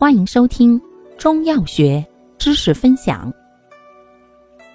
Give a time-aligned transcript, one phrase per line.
[0.00, 0.80] 欢迎收听
[1.16, 2.06] 中药学
[2.38, 3.34] 知识分享。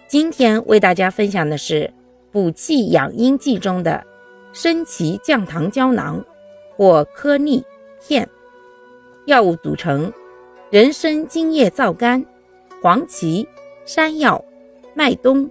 [0.05, 1.89] 今天为大家分享的是
[2.29, 4.03] 补气养阴剂中的
[4.51, 6.21] 参芪降糖胶囊
[6.75, 7.63] 或颗粒
[8.05, 8.27] 片。
[9.25, 10.11] 药物组成：
[10.69, 12.21] 人参精液皂苷、
[12.81, 13.47] 黄芪、
[13.85, 14.43] 山药、
[14.93, 15.49] 麦冬、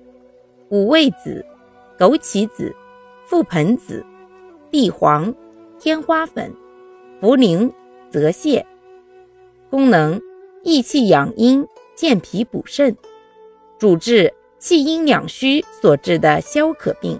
[0.68, 1.42] 五味子、
[1.98, 2.76] 枸杞子、
[3.26, 4.04] 覆盆子、
[4.70, 5.34] 地黄、
[5.78, 6.52] 天花粉、
[7.22, 7.72] 茯苓、
[8.10, 8.62] 泽泻。
[9.72, 10.20] 功能：
[10.64, 12.94] 益气养阴、健脾补肾，
[13.78, 17.18] 主治气阴两虚所致的消渴病。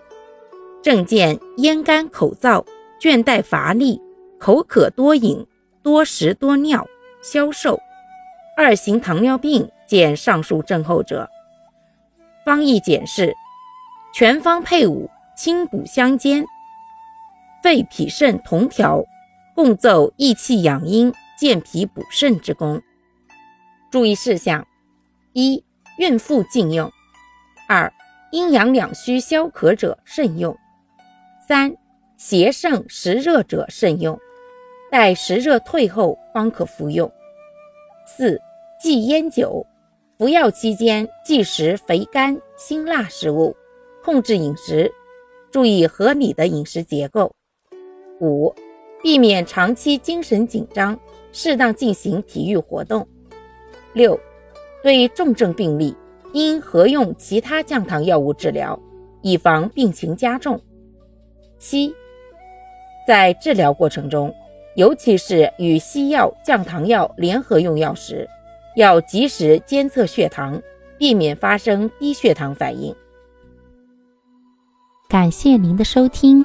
[0.82, 2.62] 症见咽干口燥、
[3.00, 3.98] 倦怠乏力、
[4.38, 5.46] 口渴多饮、
[5.82, 6.86] 多食多尿、
[7.22, 7.80] 消瘦。
[8.54, 11.26] 二型糖尿病见上述症候者。
[12.44, 13.34] 方义简释：
[14.12, 16.44] 全方配伍，清补相兼，
[17.62, 19.02] 肺脾肾同调，
[19.54, 21.10] 共奏益气养阴。
[21.38, 22.80] 健脾补肾之功。
[23.90, 24.66] 注意事项：
[25.32, 25.62] 一、
[25.98, 26.88] 孕妇禁用；
[27.68, 27.92] 二、
[28.30, 30.54] 阴阳两虚消渴者慎用；
[31.46, 31.76] 三、
[32.16, 34.18] 邪盛实热者慎用，
[34.90, 37.12] 待实热退后方可服用。
[38.06, 38.40] 四、
[38.80, 39.66] 忌烟酒，
[40.18, 43.56] 服药期间忌食肥甘辛辣食物，
[44.04, 44.92] 控制饮食，
[45.50, 47.34] 注意合理的饮食结构。
[48.20, 48.54] 五、
[49.02, 50.98] 避免长期精神紧张。
[51.34, 53.08] 适当进行体育活动。
[53.94, 54.20] 六，
[54.82, 55.96] 对重症病例
[56.34, 58.78] 应合用其他降糖药物治疗，
[59.22, 60.60] 以防病情加重。
[61.58, 61.94] 七，
[63.08, 64.30] 在治疗过程中，
[64.76, 68.28] 尤其是与西药降糖药联合用药时，
[68.76, 70.60] 要及时监测血糖，
[70.98, 72.94] 避免发生低血糖反应。
[75.08, 76.44] 感谢您的收听，